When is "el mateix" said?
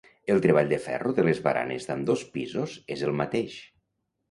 3.11-3.63